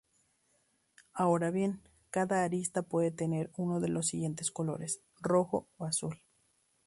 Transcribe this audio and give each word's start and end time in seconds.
Ahora 1.13 1.51
bien, 1.51 1.83
cada 2.09 2.43
arista 2.43 2.81
puede 2.81 3.11
tener 3.11 3.51
uno 3.55 3.79
de 3.79 3.89
los 3.89 4.07
siguientes 4.07 4.49
colores: 4.49 5.03
rojo 5.19 5.67
o 5.77 5.85
azul. 5.85 6.19